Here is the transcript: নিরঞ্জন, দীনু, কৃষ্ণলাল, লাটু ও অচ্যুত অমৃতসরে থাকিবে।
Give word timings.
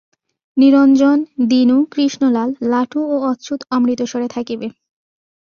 নিরঞ্জন, 0.57 1.17
দীনু, 1.47 1.77
কৃষ্ণলাল, 1.91 2.49
লাটু 2.69 2.99
ও 3.05 3.15
অচ্যুত 3.31 3.59
অমৃতসরে 3.71 4.27
থাকিবে। 4.27 4.67